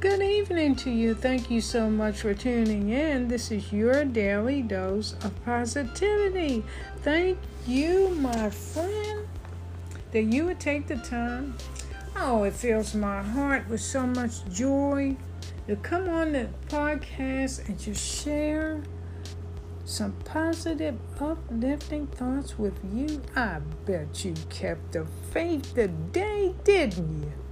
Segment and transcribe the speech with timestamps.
[0.00, 1.14] Good evening to you.
[1.14, 3.28] Thank you so much for tuning in.
[3.28, 6.64] This is your daily dose of positivity.
[7.02, 7.36] Thank
[7.66, 9.28] you, my friend,
[10.12, 11.54] that you would take the time.
[12.16, 15.18] Oh, it fills my heart with so much joy
[15.68, 18.82] to come on the podcast and just share
[19.84, 23.20] some positive, uplifting thoughts with you.
[23.36, 27.49] I bet you kept the faith today, didn't you?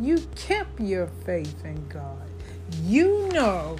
[0.00, 2.30] You kept your faith in God.
[2.84, 3.76] You know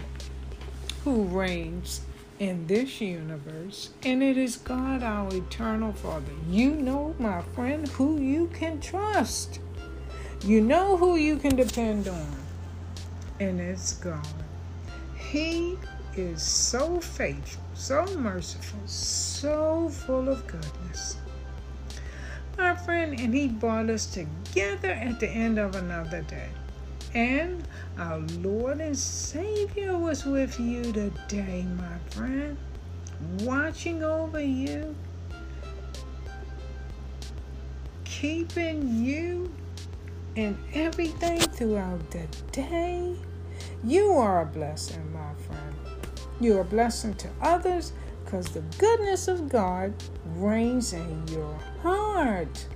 [1.05, 2.01] who reigns
[2.41, 6.33] in this universe, and it is God, our eternal Father.
[6.51, 9.61] You know, my friend, who you can trust.
[10.45, 12.37] You know who you can depend on,
[13.39, 14.27] and it's God.
[15.17, 15.79] He
[16.17, 21.17] is so faithful, so merciful, so full of goodness
[22.59, 26.49] my friend, and He brought us together at the end of another day.
[27.15, 32.59] And our Lord and Savior was with you today, my friend,
[33.41, 34.95] watching over you,
[38.05, 39.51] keeping you
[40.37, 43.17] and everything throughout the day.
[43.85, 45.75] You are a blessing, my friend.
[46.41, 47.93] You're a blessing to others
[48.29, 49.95] because the goodness of God
[50.37, 52.67] reigns in your heart.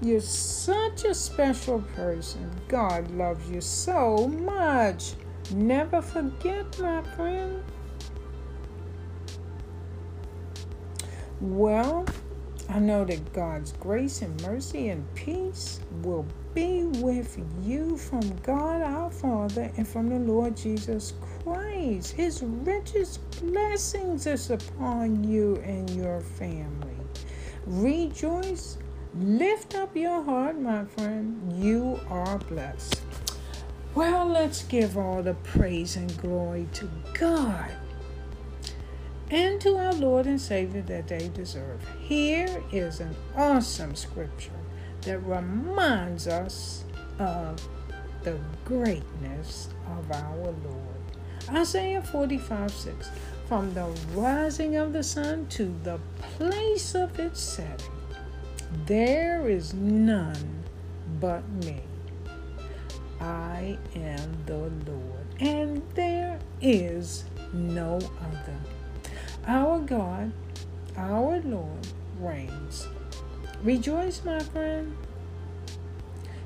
[0.00, 2.50] You're such a special person.
[2.66, 5.12] God loves you so much.
[5.52, 7.62] Never forget, my friend.
[11.42, 12.06] Well,
[12.72, 18.80] I know that God's grace and mercy and peace will be with you from God
[18.80, 22.12] our Father and from the Lord Jesus Christ.
[22.14, 26.96] His richest blessings is upon you and your family.
[27.66, 28.78] Rejoice,
[29.16, 31.52] lift up your heart, my friend.
[31.62, 33.02] You are blessed.
[33.94, 37.70] Well, let's give all the praise and glory to God
[39.32, 41.80] and to our Lord and Savior that they deserve.
[41.98, 44.50] Here is an awesome scripture
[45.02, 46.84] that reminds us
[47.18, 47.66] of
[48.22, 50.76] the greatness of our Lord.
[51.50, 53.10] Isaiah 45 6
[53.48, 57.90] From the rising of the sun to the place of its setting,
[58.84, 60.62] there is none
[61.20, 61.80] but me.
[63.18, 68.81] I am the Lord, and there is no other.
[69.46, 70.32] Our God,
[70.96, 71.86] our Lord,
[72.20, 72.86] reigns.
[73.62, 74.96] Rejoice, my friend.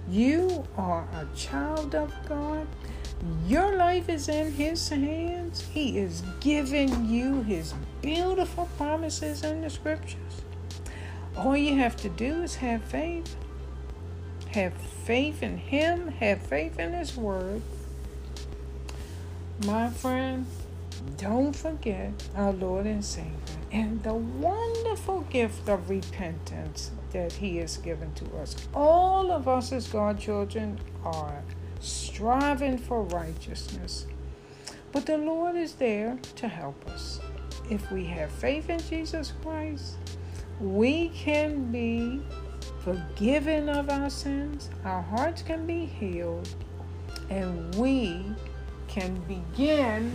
[0.09, 2.67] You are a child of God.
[3.47, 5.63] Your life is in His hands.
[5.73, 10.43] He is giving you His beautiful promises in the scriptures.
[11.37, 13.37] All you have to do is have faith.
[14.53, 17.61] Have faith in Him, have faith in His Word.
[19.67, 20.47] My friend,
[21.17, 23.33] don't forget our Lord and Savior
[23.73, 28.57] and the wonderful gift of repentance that He has given to us.
[28.75, 31.43] All of us, as God children, are
[31.81, 34.07] striving for righteousness,
[34.93, 37.21] but the Lord is there to help us.
[37.71, 39.97] If we have faith in Jesus Christ,
[40.61, 42.21] we can be
[42.83, 46.49] forgiven of our sins, our hearts can be healed,
[47.29, 48.25] and we
[48.89, 50.15] can begin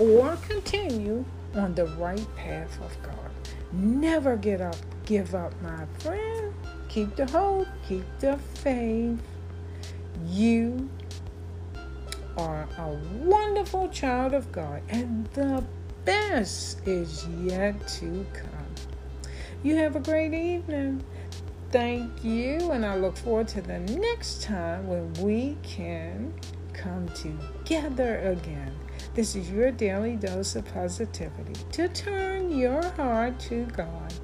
[0.00, 1.24] or continue
[1.54, 3.30] on the right path of God.
[3.72, 6.54] Never get up, give up, my friend.
[6.88, 9.20] Keep the hope, keep the faith.
[10.26, 10.88] You
[12.36, 12.88] are a
[13.22, 15.62] wonderful child of God, and the
[16.04, 18.74] best is yet to come.
[19.62, 21.04] You have a great evening.
[21.70, 26.34] Thank you, and I look forward to the next time when we can
[26.80, 28.74] come together again.
[29.14, 34.14] This is your daily dose of positivity to turn your heart to God.